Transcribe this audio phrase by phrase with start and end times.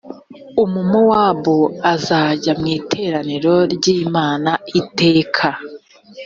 [0.63, 1.57] umumowabu
[1.93, 5.47] uzajya mu iteraniro ry’imana iteka